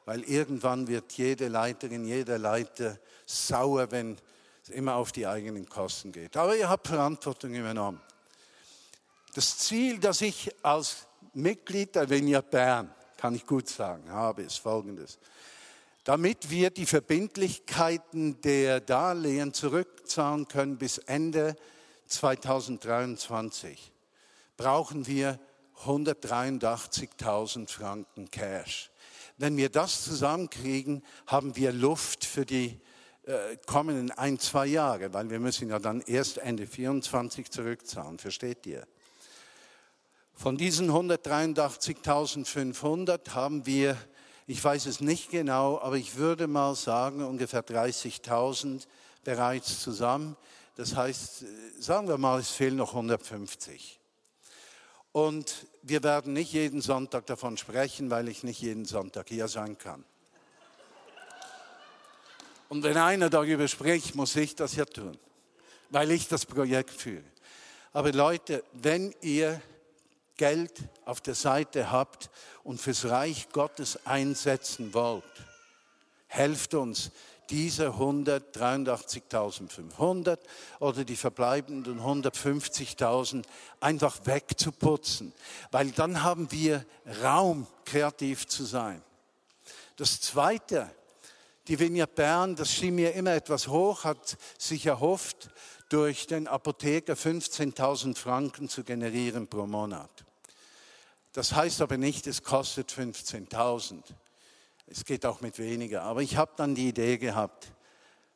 [0.06, 4.18] weil irgendwann wird jede Leiterin, jeder Leiter sauer, wenn
[4.64, 6.36] es immer auf die eigenen Kosten geht.
[6.36, 8.02] Aber ihr habt Verantwortung übernommen.
[9.36, 14.58] Das Ziel, das ich als Mitglied der Vineyard Bern kann ich gut sagen, habe ist
[14.58, 15.20] folgendes.
[16.04, 21.56] Damit wir die Verbindlichkeiten der Darlehen zurückzahlen können bis Ende
[22.08, 23.92] 2023,
[24.58, 25.40] brauchen wir
[25.86, 28.92] 183.000 Franken Cash.
[29.38, 32.80] Wenn wir das zusammenkriegen, haben wir Luft für die
[33.26, 38.66] äh, kommenden ein, zwei Jahre, weil wir müssen ja dann erst Ende 24 zurückzahlen, versteht
[38.66, 38.86] ihr?
[40.36, 43.96] Von diesen 183.500 haben wir,
[44.46, 48.86] ich weiß es nicht genau, aber ich würde mal sagen, ungefähr 30.000
[49.24, 50.36] bereits zusammen.
[50.76, 51.46] Das heißt,
[51.80, 54.00] sagen wir mal, es fehlen noch 150.
[55.12, 59.78] Und wir werden nicht jeden Sonntag davon sprechen, weil ich nicht jeden Sonntag hier sein
[59.78, 60.04] kann.
[62.68, 65.18] Und wenn einer darüber spricht, muss ich das ja tun,
[65.92, 67.24] weil ich das Projekt führe.
[67.92, 69.62] Aber Leute, wenn ihr
[70.38, 70.74] Geld
[71.06, 72.30] auf der Seite habt
[72.64, 75.24] und fürs Reich Gottes einsetzen wollt,
[76.28, 77.12] helft uns,
[77.50, 80.38] diese 183.500
[80.80, 83.44] oder die verbleibenden 150.000
[83.80, 85.34] einfach wegzuputzen,
[85.72, 86.84] weil dann haben wir
[87.22, 89.04] Raum, kreativ zu sein.
[89.98, 90.90] Das Zweite,
[91.68, 95.52] die Vignette Bern, das schien mir immer etwas hoch, hat sich erhofft,
[95.90, 100.23] durch den Apotheker 15.000 Franken zu generieren pro Monat.
[101.34, 104.04] Das heißt aber nicht, es kostet 15.000.
[104.86, 106.04] Es geht auch mit weniger.
[106.04, 107.72] Aber ich habe dann die Idee gehabt,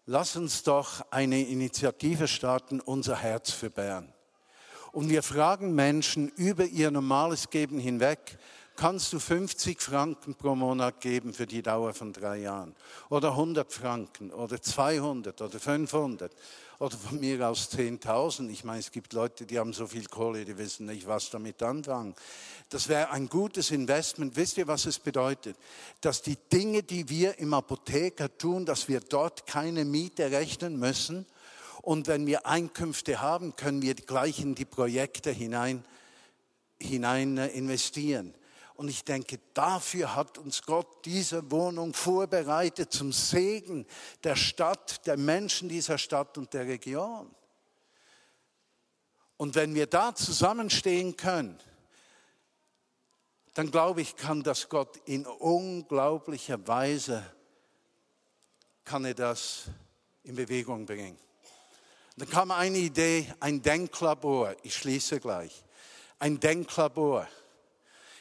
[0.07, 4.11] lass uns doch eine Initiative starten, unser Herz für Bern.
[4.91, 8.39] Und wir fragen Menschen über ihr normales Geben hinweg,
[8.77, 12.75] kannst du 50 Franken pro Monat geben für die Dauer von drei Jahren?
[13.09, 16.31] Oder 100 Franken oder 200 oder 500
[16.79, 18.49] oder von mir aus 10.000.
[18.49, 21.61] Ich meine, es gibt Leute, die haben so viel Kohle, die wissen nicht, was damit
[21.63, 22.13] anfangen.
[22.69, 24.35] Das wäre ein gutes Investment.
[24.35, 25.57] Wisst ihr, was es bedeutet?
[26.01, 31.25] Dass die Dinge, die wir im Apotheker tun, dass wir dort keine Miete rechnen müssen.
[31.81, 35.83] Und wenn wir Einkünfte haben, können wir gleich in die Projekte hinein,
[36.79, 38.35] hinein investieren.
[38.77, 43.87] Und ich denke, dafür hat uns Gott diese Wohnung vorbereitet zum Segen
[44.23, 47.33] der Stadt, der Menschen dieser Stadt und der Region.
[49.35, 51.57] Und wenn wir da zusammenstehen können,
[53.55, 57.23] dann glaube ich, kann das Gott in unglaublicher Weise,
[58.85, 59.71] kann er das
[60.21, 61.17] in Bewegung bringen.
[62.15, 64.55] Dann kam eine Idee, ein Denklabor.
[64.61, 65.63] Ich schließe gleich.
[66.19, 67.27] Ein Denklabor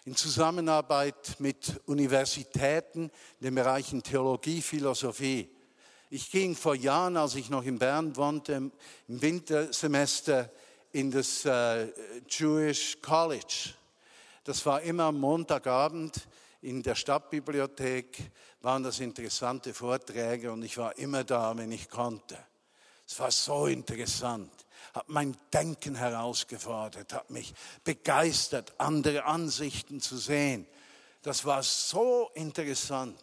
[0.06, 5.50] in Zusammenarbeit mit Universitäten in den Bereichen Theologie, Philosophie.
[6.10, 8.72] Ich ging vor Jahren, als ich noch in Bern wohnte, im
[9.08, 10.48] Wintersemester
[10.92, 11.88] in das äh,
[12.28, 13.70] Jewish College.
[14.44, 16.28] Das war immer am Montagabend
[16.62, 18.30] in der Stadtbibliothek,
[18.60, 22.38] waren das interessante Vorträge und ich war immer da, wenn ich konnte.
[23.04, 30.66] Es war so interessant hat mein Denken herausgefordert, hat mich begeistert, andere Ansichten zu sehen.
[31.22, 33.18] Das war so interessant.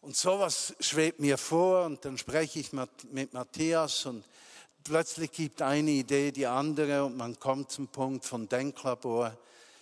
[0.00, 4.24] Und sowas schwebt mir vor und dann spreche ich mit Matthias und
[4.84, 9.36] plötzlich gibt eine Idee die andere und man kommt zum Punkt von Denklabor.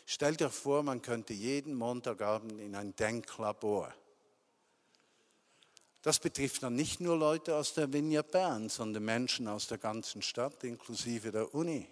[0.07, 3.93] Stellt euch vor, man könnte jeden Montagabend in ein Denklabor.
[6.07, 10.23] Das betrifft dann nicht nur Leute aus der Vinja Bern, sondern Menschen aus der ganzen
[10.23, 11.85] Stadt, inklusive der Uni.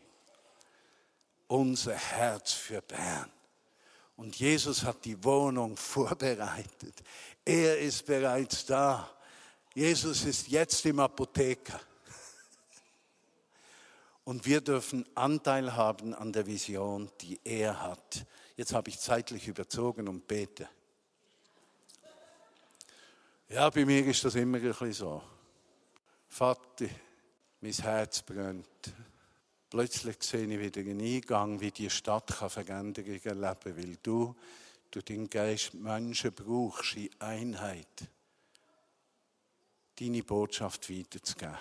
[1.48, 3.28] Unser Herz für Bern.
[4.14, 7.02] Und Jesus hat die Wohnung vorbereitet.
[7.44, 9.10] Er ist bereits da.
[9.74, 11.80] Jesus ist jetzt im Apotheker.
[14.22, 18.24] Und wir dürfen Anteil haben an der Vision, die er hat.
[18.56, 20.68] Jetzt habe ich zeitlich überzogen und bete.
[23.48, 25.22] Ja, bei mir ist das immer ein bisschen so.
[26.28, 26.86] Vater,
[27.60, 28.94] mein Herz brennt.
[29.68, 34.34] Plötzlich sehe ich wieder einen Eingang, wie die Stadt Veränderungen erleben kann, weil du
[34.90, 38.08] durch deinen Geist Menschen brauchst in Einheit,
[40.00, 41.58] deine Botschaft weiterzugeben.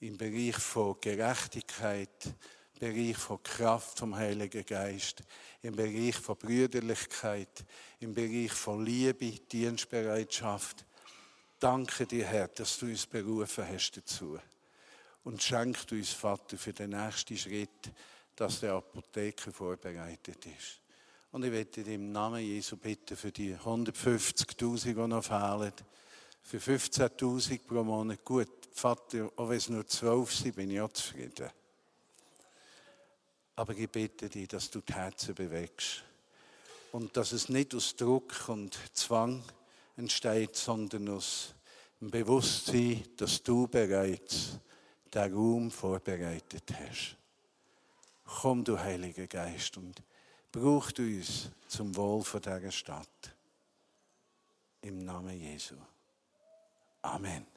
[0.00, 2.34] Im Bereich von Gerechtigkeit,
[2.82, 5.22] Bereich von Kraft vom Heiligen Geist,
[5.62, 7.64] im Bereich von Brüderlichkeit,
[8.00, 10.84] im Bereich von Liebe, Dienstbereitschaft.
[11.60, 14.36] Danke dir, Herr, dass du uns berufen hast dazu.
[15.22, 17.92] Und schenkt uns, Vater, für den nächsten Schritt,
[18.34, 20.80] dass der Apotheker vorbereitet ist.
[21.30, 25.72] Und ich werde dir im Namen Jesu bitten für die 150.000, die noch fehlen,
[26.42, 28.24] für 15.000 pro Monat.
[28.24, 31.48] Gut, Vater, auch wenn es nur 12 sind, bin ich auch zufrieden.
[33.56, 36.02] Aber ich bitte dich, dass du die Herzen bewegst.
[36.92, 39.42] Und dass es nicht aus Druck und Zwang
[39.96, 41.54] entsteht, sondern aus
[42.00, 44.58] dem Bewusstsein, dass du bereits
[45.12, 47.16] den Raum vorbereitet hast.
[48.24, 50.02] Komm, du Heiliger Geist, und
[50.50, 53.36] brauch uns zum Wohl dieser Stadt.
[54.80, 55.76] Im Namen Jesu.
[57.02, 57.51] Amen.